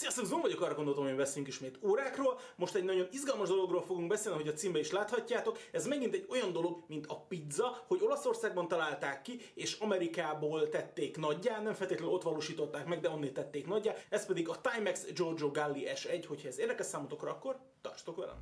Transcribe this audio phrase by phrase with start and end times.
[0.00, 2.38] Sziasztok, Zoom vagyok, arra gondoltam, hogy beszélünk ismét órákról.
[2.56, 5.58] Most egy nagyon izgalmas dologról fogunk beszélni, hogy a címbe is láthatjátok.
[5.72, 11.16] Ez megint egy olyan dolog, mint a pizza, hogy Olaszországban találták ki, és Amerikából tették
[11.16, 13.94] nagyjá, nem feltétlenül ott valósították meg, de onnét tették nagyjá.
[14.08, 18.36] Ez pedig a Timex Giorgio Galli S1, hogyha ez érdekes számotokra, akkor tartsatok velem!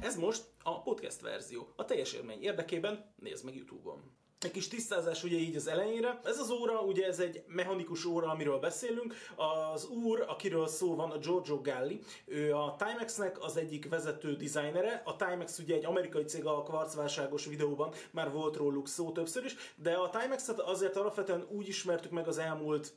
[0.00, 1.72] Ez most a podcast verzió.
[1.76, 4.02] A teljes élmény érdekében nézd meg YouTube-on.
[4.40, 6.20] Egy kis tisztázás ugye így az elejére.
[6.24, 9.14] Ez az óra, ugye ez egy mechanikus óra, amiről beszélünk.
[9.36, 12.00] Az úr, akiről szó van, a Giorgio Galli.
[12.26, 15.02] Ő a Timex-nek az egyik vezető designere.
[15.04, 19.54] A Timex ugye egy amerikai cég a kvarcválságos videóban, már volt róluk szó többször is,
[19.76, 22.94] de a Timex-et azért alapvetően úgy ismertük meg az elmúlt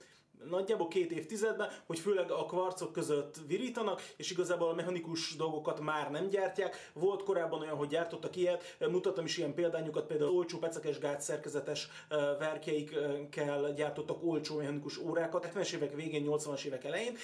[0.49, 6.11] nagyjából két évtizedben, hogy főleg a kvarcok között virítanak, és igazából a mechanikus dolgokat már
[6.11, 6.91] nem gyártják.
[6.93, 11.89] Volt korábban olyan, hogy gyártottak ilyet, mutattam is ilyen példányokat, például olcsó pecekes gát szerkezetes
[12.39, 17.17] verkeikkel gyártottak olcsó mechanikus órákat, 70-es évek végén, 80-as évek elején,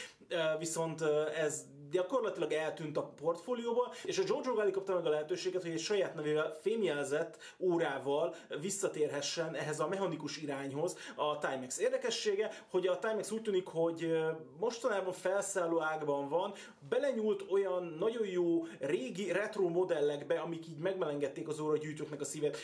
[0.59, 1.01] viszont
[1.35, 5.79] ez gyakorlatilag eltűnt a portfólióból, és a Giorgio Galli kapta meg a lehetőséget, hogy egy
[5.79, 11.79] saját nevével fémjelzett órával visszatérhessen ehhez a mechanikus irányhoz a Timex.
[11.79, 14.17] Érdekessége, hogy a Timex úgy tűnik, hogy
[14.59, 16.53] mostanában felszálló ágban van,
[16.89, 22.57] belenyúlt olyan nagyon jó régi retro modellekbe, amik így megmelengedték az óragyűjtőknek a szívét.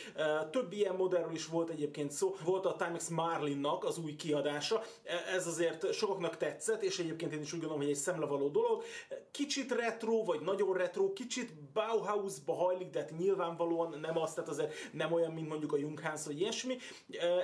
[0.50, 2.34] Több ilyen modellről is volt egyébként szó.
[2.44, 4.82] Volt a Timex Marlinnak az új kiadása.
[5.34, 8.82] Ez azért sokaknak tetszett, és egyébként én is úgy gondolom, hogy egy szemlevaló dolog
[9.30, 14.72] kicsit retro, vagy nagyon retro, kicsit Bauhausba hajlik, de hát nyilvánvalóan nem az, tehát azért
[14.92, 16.76] nem olyan, mint mondjuk a Junghans, vagy ilyesmi.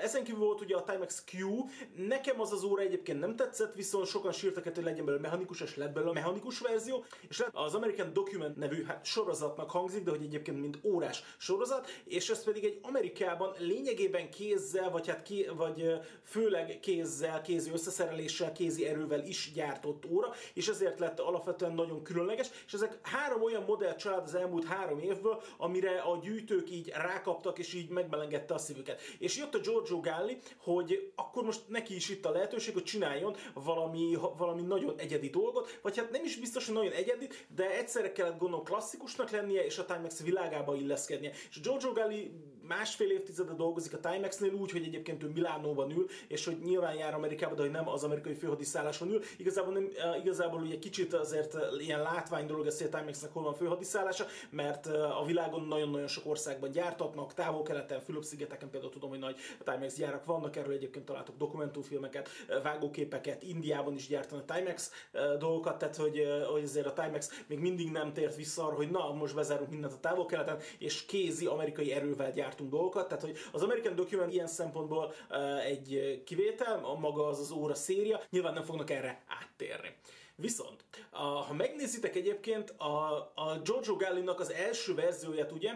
[0.03, 1.65] Ezen kívül volt ugye a Timex Q,
[1.97, 5.77] nekem az az óra egyébként nem tetszett, viszont sokan sírtak, hogy legyen belőle mechanikus, és
[5.77, 10.23] lett belőle mechanikus verzió, és lett az American Document nevű hát, sorozatnak hangzik, de hogy
[10.23, 16.01] egyébként mint órás sorozat, és ez pedig egy Amerikában lényegében kézzel, vagy hát ké, vagy
[16.23, 22.51] főleg kézzel, kézi összeszereléssel, kézi erővel is gyártott óra, és ezért lett alapvetően nagyon különleges,
[22.67, 27.59] és ezek három olyan modell család az elmúlt három évből, amire a gyűjtők így rákaptak,
[27.59, 29.01] és így megmelengedte a szívüket.
[29.19, 33.37] És jött a Giorgio Galli, hogy akkor most neki is itt a lehetőség, hogy csináljon
[33.55, 38.13] valami, valami nagyon egyedi dolgot, vagy hát nem is biztos, hogy nagyon egyedi, de egyszerre
[38.13, 41.31] kellett gondolom klasszikusnak lennie, és a Timex világába illeszkednie.
[41.51, 42.31] És Giorgio Galli
[42.69, 47.15] másfél évtizede dolgozik a Timex-nél úgy, hogy egyébként ő Milánóban ül, és hogy nyilván jár
[47.15, 49.23] Amerikába, de hogy nem az amerikai főhadiszálláson ül.
[49.37, 49.89] Igazából, nem,
[50.23, 54.87] igazából ugye kicsit azért ilyen látvány dolog ez, hogy a Timexnek hol van főhadiszállása, mert
[54.87, 60.57] a világon nagyon-nagyon sok országban gyártatnak, távol-keleten, Fülöp-szigeteken például tudom, hogy nagy Timex gyárak vannak,
[60.57, 62.29] erről egyébként találtok dokumentumfilmeket,
[62.63, 64.93] vágóképeket, Indiában is gyártanak Timex
[65.39, 69.13] dolgokat, tehát hogy, hogy azért a Timex még mindig nem tért vissza arra, hogy na,
[69.13, 73.95] most bezárunk mindent a távol-keleten, és kézi amerikai erővel gyártunk dolgokat, tehát hogy az American
[73.95, 75.13] Document ilyen szempontból
[75.65, 79.95] egy kivétel, maga az az óra széria, nyilván nem fognak erre áttérni.
[80.41, 80.85] Viszont,
[81.49, 85.73] ha megnézitek egyébként a, a Giorgio Gallinak az első verzióját, ugye,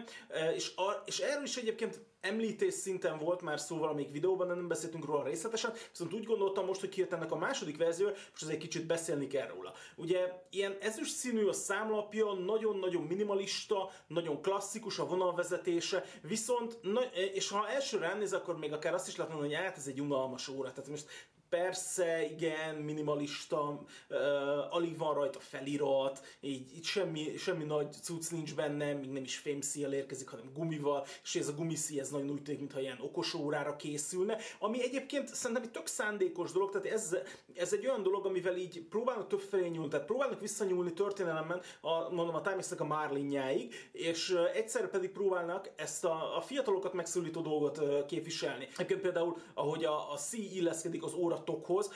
[0.55, 4.67] és, a, és erről is egyébként említés szinten volt már szó valamelyik videóban, de nem
[4.67, 8.59] beszéltünk róla részletesen, viszont úgy gondoltam most, hogy kijött ennek a második verzió, most azért
[8.59, 9.73] kicsit beszélni kell róla.
[9.95, 17.01] Ugye ilyen ezüst színű a számlapja, nagyon-nagyon minimalista, nagyon klasszikus a vonalvezetése, viszont, na,
[17.33, 20.01] és ha első ránéz, akkor még akár azt is lehet mondani, hogy hát ez egy
[20.01, 20.71] unalmas óra.
[20.71, 21.07] Tehát most
[21.53, 28.55] persze, igen, minimalista, uh, alig van rajta felirat, így, így semmi, semmi nagy cucc nincs
[28.55, 32.43] benne, még nem is fémszíjjel érkezik, hanem gumival, és ez a gumiszíj, ez nagyon úgy
[32.43, 37.17] tűnik, mintha ilyen okos órára készülne, ami egyébként szerintem egy tök szándékos dolog, tehát ez,
[37.55, 42.35] ez egy olyan dolog, amivel így próbálnak többfelé nyúlni, tehát próbálnak visszanyúlni történelemben, a, mondom
[42.35, 47.77] a timex a Marlinjáig, és uh, egyszerre pedig próbálnak ezt a, a fiatalokat megszólító dolgot
[47.77, 48.67] uh, képviselni.
[48.73, 51.91] Egyébként például, ahogy a, a C illeszkedik az óra tokhoz,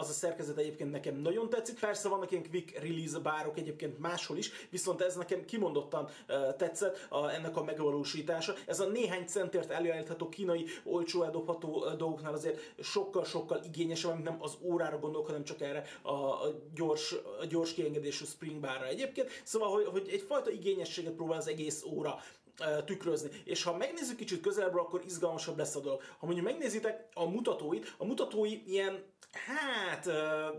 [0.00, 1.78] az a szerkezet egyébként nekem nagyon tetszik.
[1.80, 6.08] Persze vannak ilyen quick release bárok egyébként máshol is, viszont ez nekem kimondottan
[6.56, 8.54] tetszett ennek a megvalósítása.
[8.66, 14.98] Ez a néhány centért előállítható kínai olcsó eldobható dolgoknál azért sokkal-sokkal igényesebb, nem az órára
[14.98, 19.28] gondolok, hanem csak erre a gyors, a gyors kiengedésű spring barra egyébként.
[19.44, 22.18] Szóval, hogy, hogy egyfajta igényességet próbál az egész óra
[22.84, 23.28] tükrözni.
[23.44, 26.00] És ha megnézzük kicsit közelebbről, akkor izgalmasabb lesz a dolog.
[26.18, 29.04] Ha mondjuk megnézitek a mutatóit, a mutatói ilyen
[29.46, 30.08] hát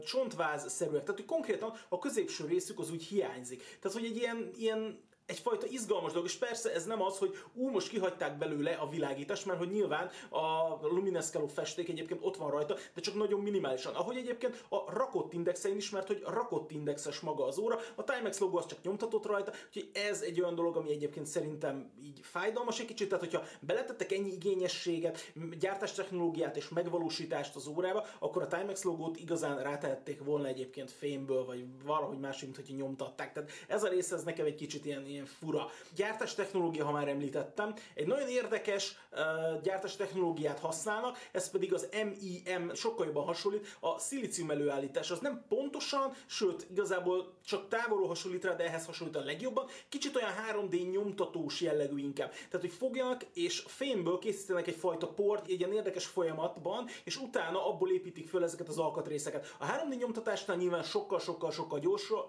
[0.05, 1.01] csontváz-szerűek.
[1.01, 3.77] Tehát, hogy konkrétan a középső részük az úgy hiányzik.
[3.81, 7.69] Tehát, hogy egy ilyen, ilyen egyfajta izgalmas dolog, és persze ez nem az, hogy ú,
[7.69, 12.75] most kihagyták belőle a világítást, mert hogy nyilván a luminescalo festék egyébként ott van rajta,
[12.93, 13.93] de csak nagyon minimálisan.
[13.93, 18.39] Ahogy egyébként a rakott indexein is, mert hogy rakott indexes maga az óra, a Timex
[18.39, 22.79] logo az csak nyomtatott rajta, úgyhogy ez egy olyan dolog, ami egyébként szerintem így fájdalmas
[22.79, 28.47] egy kicsit, tehát hogyha beletettek ennyi igényességet, gyártás technológiát és megvalósítást az órába, akkor a
[28.47, 33.33] Timex logót igazán rátehették volna egyébként fémből, vagy valahogy máshogy, mint hogy nyomtatták.
[33.33, 35.69] Tehát ez a része ez nekem egy kicsit ilyen, ilyen fura.
[35.95, 41.89] Gyártás technológia, ha már említettem, egy nagyon érdekes uh, gyártás technológiát használnak, ez pedig az
[41.91, 45.11] MIM, sokkal jobban hasonlít, a szilícium előállítás.
[45.11, 49.65] Az nem pontosan, sőt, igazából csak távolról hasonlít rá, de ehhez hasonlít a legjobban.
[49.89, 52.29] Kicsit olyan 3D nyomtatós jellegű inkább.
[52.29, 57.91] Tehát, hogy fogjanak és fémből készítenek egyfajta port egy ilyen érdekes folyamatban, és utána abból
[57.91, 59.55] építik föl ezeket az alkatrészeket.
[59.59, 61.79] A 3D nyomtatásnál nyilván sokkal-sokkal-sokkal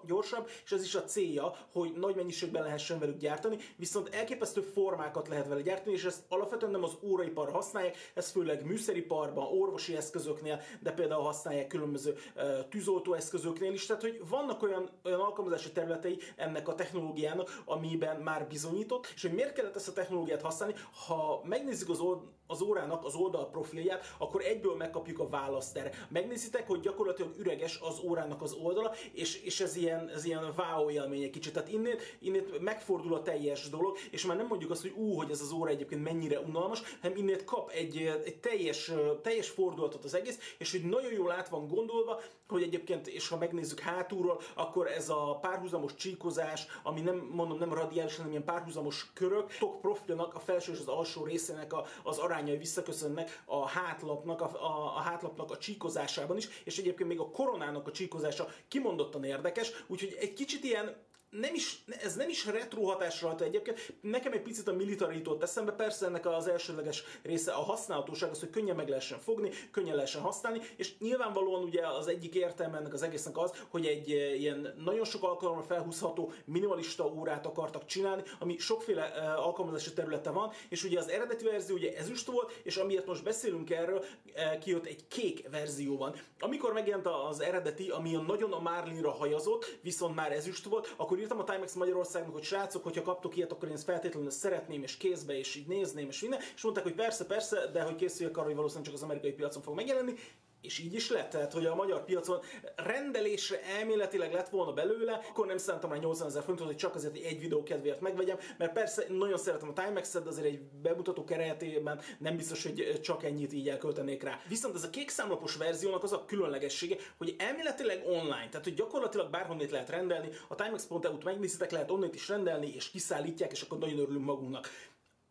[0.05, 5.27] gyorsabb, és ez is a célja, hogy nagy mennyiségben lehessen velük gyártani, viszont elképesztő formákat
[5.27, 10.61] lehet vele gyártani, és ezt alapvetően nem az óraipar használják, ez főleg műszeriparban, orvosi eszközöknél,
[10.79, 16.17] de például használják különböző uh, tűzoltó eszközöknél is, tehát hogy vannak olyan, olyan alkalmazási területei
[16.35, 20.75] ennek a technológiának, amiben már bizonyított, és hogy miért kellett ezt a technológiát használni,
[21.07, 25.91] ha megnézzük az, old, az órának az oldal profilját, akkor egyből megkapjuk a választ erre.
[26.09, 30.89] Megnézitek, hogy gyakorlatilag üreges az órának az oldala, és, és ez ilyen, ez ilyen wow
[30.89, 31.53] élmény egy kicsit.
[31.53, 35.31] Tehát innét, innét megfordul a teljes dolog, és már nem mondjuk azt, hogy ú, hogy
[35.31, 38.91] ez az óra egyébként mennyire unalmas, hanem innét kap egy, egy teljes,
[39.21, 43.37] teljes fordulatot az egész, és hogy nagyon jól át van gondolva, hogy egyébként, és ha
[43.37, 49.11] megnézzük hátulról, akkor ez a párhuzamos csíkozás, ami nem mondom nem radiális, hanem ilyen párhuzamos
[49.13, 54.41] körök, tok profilnak a felső és az alsó részének a, az arányai visszaköszönnek a hátlapnak,
[54.41, 59.23] a, a, a hátlapnak a csíkozásában is, és egyébként még a koronának a csíkozása kimondottan
[59.23, 60.95] érdekes, úgyhogy egy kicsit ilyen
[61.29, 63.93] nem is, ez nem is retro hatás rajta egyébként.
[64.01, 68.49] Nekem egy picit a militarítót eszembe, persze ennek az elsőleges része a használhatóság, az, hogy
[68.49, 73.01] könnyen meg lehessen fogni, könnyen lehessen használni, és nyilvánvalóan ugye az egyik értelme ennek az
[73.01, 78.57] egésznek az, hogy egy eh, ilyen nagyon sok alkalomra felhúzható minimalista órát akartak csinálni, ami
[78.57, 83.05] sokféle uh, alkalmazási területe van, és ugye az eredeti verzió ugye ezüst volt, és amiért
[83.05, 86.15] most beszélünk erről, uh, kijött egy kék verzió van.
[86.39, 91.29] Amikor megjelent az eredeti, ami nagyon a Marlinra hajazott, viszont már ezüst volt, akkor akkor
[91.29, 94.97] írtam a Timex Magyarországnak, hogy srácok, hogyha kaptok ilyet, akkor én ezt feltétlenül szeretném, és
[94.97, 96.39] kézbe, és így nézném, és minden.
[96.55, 99.61] És mondták, hogy persze, persze, de hogy készüljek arra, hogy valószínűleg csak az amerikai piacon
[99.61, 100.13] fog megjelenni
[100.61, 102.39] és így is lett, tehát hogy a magyar piacon
[102.75, 107.13] rendelésre elméletileg lett volna belőle, akkor nem szántam már 80 ezer fontot, hogy csak azért
[107.13, 111.23] hogy egy videó kedvéért megvegyem, mert persze nagyon szeretem a Timex-et, de azért egy bemutató
[111.23, 114.39] keretében nem biztos, hogy csak ennyit így elköltenék rá.
[114.47, 119.29] Viszont ez a kék számlapos verziónak az a különlegessége, hogy elméletileg online, tehát hogy gyakorlatilag
[119.29, 123.99] bárhonnét lehet rendelni, a timex.eu-t megnézitek, lehet onnét is rendelni, és kiszállítják, és akkor nagyon
[123.99, 124.69] örülünk magunknak.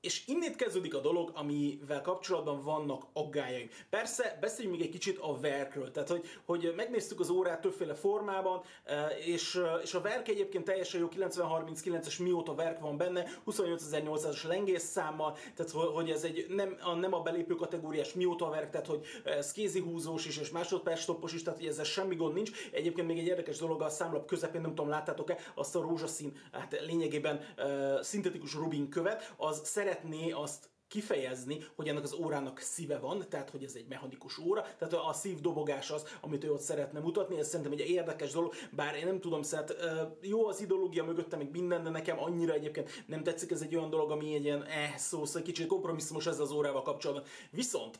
[0.00, 3.68] És innét kezdődik a dolog, amivel kapcsolatban vannak aggájaim.
[3.90, 8.62] Persze, beszéljünk még egy kicsit a verkről, tehát hogy, hogy megnéztük az órát többféle formában,
[8.84, 14.46] eh, és, eh, és a verk egyébként teljesen jó, 9039-es mióta verk van benne, 28800-as
[14.46, 19.06] lengésszámmal, tehát hogy ez egy nem a, nem a belépő kategóriás mióta verk, tehát hogy
[19.24, 22.50] ez kézi húzós is, és másodperc stoppos is, tehát hogy ezzel semmi gond nincs.
[22.72, 26.80] Egyébként még egy érdekes dolog a számlap közepén, nem tudom, láttátok-e, azt a rózsaszín, hát
[26.86, 33.24] lényegében uh, szintetikus rubin követ, az szeretné azt kifejezni, hogy ennek az órának szíve van,
[33.28, 37.00] tehát hogy ez egy mechanikus óra, tehát a szív dobogás az, amit ő ott szeretne
[37.00, 41.36] mutatni, ez szerintem egy érdekes dolog, bár én nem tudom, szóval jó az ideológia mögötte
[41.36, 44.64] még minden, de nekem annyira egyébként nem tetszik, ez egy olyan dolog, ami egy ilyen
[44.64, 47.26] eh, szó, szóval kicsit kompromisszumos ez az órával kapcsolatban.
[47.50, 47.98] Viszont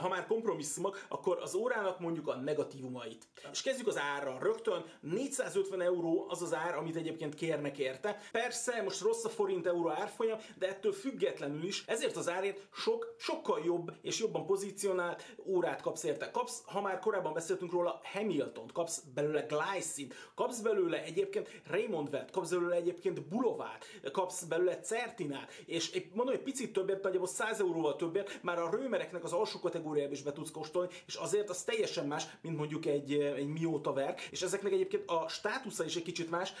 [0.00, 3.24] ha már kompromisszumok, akkor az órának mondjuk a negatívumait.
[3.52, 4.38] És kezdjük az árra.
[4.40, 8.20] Rögtön 450 euró az az ár, amit egyébként kérnek érte.
[8.32, 13.14] Persze, most rossz a forint euró árfolyam, de ettől függetlenül is, ezért az árért sok,
[13.18, 16.30] sokkal jobb és jobban pozícionált órát kapsz érte.
[16.30, 22.30] Kapsz, ha már korábban beszéltünk róla, Hamilton, kapsz belőle Glycine, kapsz belőle egyébként Raymond Vett,
[22.30, 27.60] kapsz belőle egyébként Bulovát, kapsz belőle Certinát, és egy, mondom, egy picit többet, nagyjából 100
[27.60, 31.62] euróval többet, már a rőmereknek az alsó kategóriába is be tudsz kóstolni, és azért az
[31.62, 36.02] teljesen más, mint mondjuk egy, egy Mióta verk, és ezeknek egyébként a státusza is egy
[36.02, 36.52] kicsit más,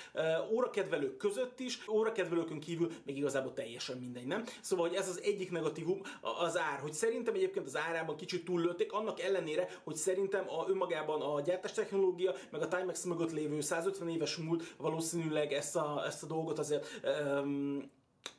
[0.50, 4.44] órakedvelők között is, órakedvelőkön kívül még igazából teljesen mindegy, nem?
[4.60, 8.92] Szóval, hogy ez az egyik negatívum az ár, hogy szerintem egyébként az árában kicsit túllőtték,
[8.92, 14.08] annak ellenére, hogy szerintem a önmagában a gyártás technológia, meg a Timex mögött lévő 150
[14.08, 17.90] éves múlt valószínűleg ezt a, ezt a dolgot azért um,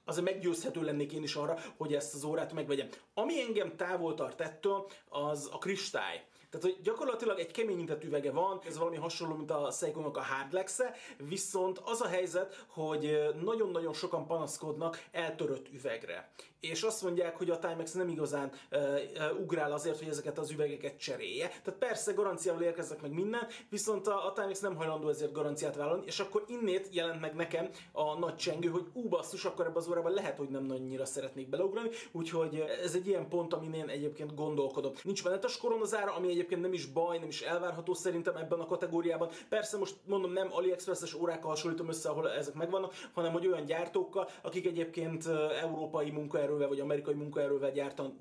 [0.05, 2.87] azért meggyőzhető lennék én is arra, hogy ezt az órát megvegyem.
[3.13, 6.25] Ami engem távol tart ettől, az a kristály.
[6.49, 10.95] Tehát, hogy gyakorlatilag egy keményített üvege van, ez valami hasonló, mint a Seiko-nak a Hardlex-e,
[11.17, 16.31] viszont az a helyzet, hogy nagyon-nagyon sokan panaszkodnak eltörött üvegre.
[16.59, 20.99] És azt mondják, hogy a Timex nem igazán uh, ugrál azért, hogy ezeket az üvegeket
[20.99, 21.47] cserélje.
[21.47, 26.03] Tehát persze garanciával érkeznek meg minden, viszont a, a Timex nem hajlandó ezért garanciát vállalni,
[26.05, 29.89] és akkor innét jelent meg nekem a nagy csengő, hogy ú, basszus, akkor ebbe az
[29.89, 34.35] órában lehet, hogy nem annyira szeretnék beleugrani, úgyhogy ez egy ilyen pont, amin én egyébként
[34.35, 34.91] gondolkodom.
[35.03, 39.29] Nincs a koronazára, ami egyébként nem is baj, nem is elvárható szerintem ebben a kategóriában.
[39.49, 44.29] Persze most mondom, nem AliExpress-es órákkal hasonlítom össze, ahol ezek megvannak, hanem hogy olyan gyártókkal,
[44.41, 45.27] akik egyébként
[45.61, 47.71] európai munkaerővel vagy amerikai munkaerővel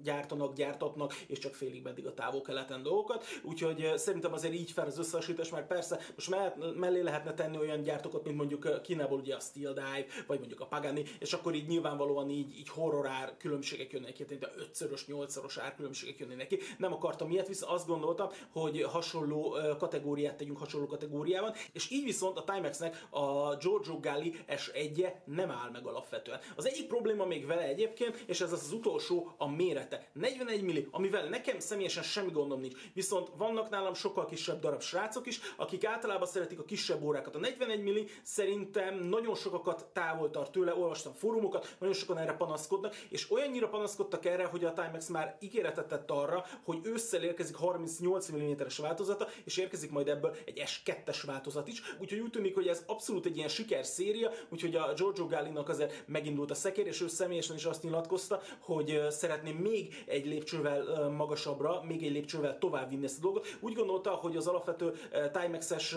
[0.02, 3.24] gyártanak, gyártatnak, és csak félig meddig a távol-keleten dolgokat.
[3.42, 6.36] Úgyhogy szerintem azért így fel az összehasonlítás, mert persze most
[6.76, 10.66] mellé lehetne tenni olyan gyártókat, mint mondjuk Kínából ugye a Steel Dive, vagy mondjuk a
[10.66, 15.74] Pagani, és akkor így nyilvánvalóan így, így horror ár különbségek jönnek tehát ötszörös, nyolcszoros ár
[15.74, 16.58] különbségek jönnek ki.
[16.78, 22.38] Nem akartam ilyet, viszont azt gondoltam, hogy hasonló kategóriát tegyünk hasonló kategóriában, és így viszont
[22.38, 26.40] a Timexnek a Giorgio Galli S1-je nem áll meg alapvetően.
[26.56, 30.08] Az egyik probléma még vele egyébként, és ez az, az utolsó, a mérete.
[30.12, 32.74] 41 milli, amivel nekem személyesen semmi gondom nincs.
[32.94, 37.34] Viszont vannak nálam sokkal kisebb darab srácok is, akik általában szeretik a kisebb órákat.
[37.34, 42.94] A 41 milli szerintem nagyon sokakat távol tart tőle, olvastam fórumokat, nagyon sokan erre panaszkodnak,
[43.08, 47.56] és olyannyira panaszkodtak erre, hogy a Timex már ígéretet tett arra, hogy ősszel érkezik
[47.98, 48.30] 38
[48.62, 51.82] mm-es változata, és érkezik majd ebből egy S2-es változat is.
[52.00, 56.04] Úgyhogy úgy tűnik, hogy ez abszolút egy ilyen siker széria, úgyhogy a Giorgio Gallinak azért
[56.06, 61.82] megindult a szekér, és ő személyesen is azt nyilatkozta, hogy szeretné még egy lépcsővel magasabbra,
[61.82, 63.56] még egy lépcsővel tovább vinni ezt a dolgot.
[63.60, 64.94] Úgy gondolta, hogy az alapvető
[65.32, 65.96] Timex-es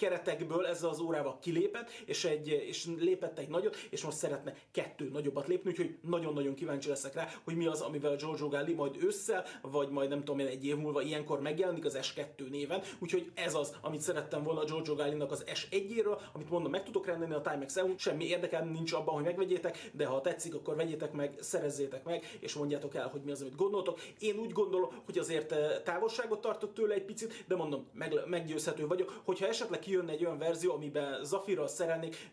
[0.00, 5.08] keretekből ezzel az órával kilépett, és, egy, és lépett egy nagyot, és most szeretne kettő
[5.08, 9.44] nagyobbat lépni, úgyhogy nagyon-nagyon kíváncsi leszek rá, hogy mi az, amivel Giorgio Galli majd ősszel,
[9.62, 13.54] vagy majd nem tudom én egy év múlva ilyenkor megjelenik az S2 néven, úgyhogy ez
[13.54, 17.76] az, amit szerettem volna Giorgio Gallinak az S1-éről, amit mondom, meg tudok rendelni a Timex
[17.76, 22.36] EU, semmi érdekel nincs abban, hogy megvegyétek, de ha tetszik, akkor vegyétek meg, szerezzétek meg,
[22.40, 24.00] és mondjátok el, hogy mi az, amit gondoltok.
[24.18, 28.86] Én úgy gondolom, hogy azért eh, távolságot tartok tőle egy picit, de mondom, meg, meggyőzhető
[28.86, 32.30] vagyok, hogyha esetleg kijönne egy olyan verzió, amiben Zafirral szerelnék,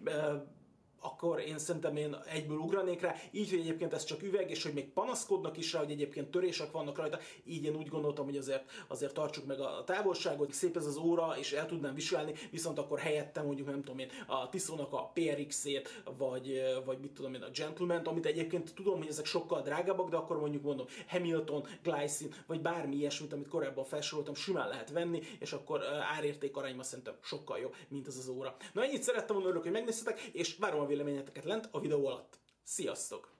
[1.00, 4.74] akkor én szerintem én egyből ugranék rá, így, hogy egyébként ez csak üveg, és hogy
[4.74, 8.72] még panaszkodnak is rá, hogy egyébként törések vannak rajta, így én úgy gondoltam, hogy azért,
[8.88, 13.00] azért tartsuk meg a távolságot, szép ez az óra, és el tudnám viselni, viszont akkor
[13.00, 17.50] helyettem mondjuk nem tudom én a Tiszónak a PRX-ét, vagy, vagy mit tudom én a
[17.50, 22.62] Gentleman, amit egyébként tudom, hogy ezek sokkal drágábbak, de akkor mondjuk mondom Hamilton, Glycine, vagy
[22.62, 25.84] bármi ilyesmit, amit korábban felsoroltam, simán lehet venni, és akkor
[26.16, 28.56] árérték arányban szerintem sokkal jobb, mint az az óra.
[28.74, 32.40] Na ennyit szerettem volna, örülök, hogy megnéztetek, és várom a véleményeteket lent a videó alatt.
[32.64, 33.36] Sziasztok!